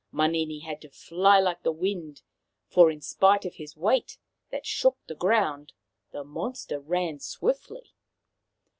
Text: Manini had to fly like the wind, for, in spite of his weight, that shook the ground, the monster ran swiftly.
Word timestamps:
Manini 0.11 0.61
had 0.61 0.81
to 0.81 0.89
fly 0.89 1.39
like 1.39 1.61
the 1.61 1.71
wind, 1.71 2.23
for, 2.65 2.89
in 2.89 3.01
spite 3.01 3.45
of 3.45 3.53
his 3.57 3.77
weight, 3.77 4.17
that 4.49 4.65
shook 4.65 4.97
the 5.05 5.13
ground, 5.13 5.73
the 6.11 6.23
monster 6.23 6.79
ran 6.79 7.19
swiftly. 7.19 7.93